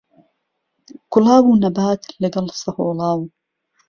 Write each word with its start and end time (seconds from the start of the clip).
گوڵاو 1.11 1.45
و 1.51 1.59
نهبات 1.63 2.01
له 2.21 2.27
گهڵ 2.33 2.47
سههۆڵاو 2.61 3.21